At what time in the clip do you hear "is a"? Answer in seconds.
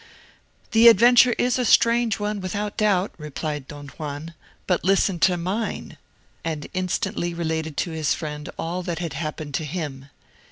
1.37-1.63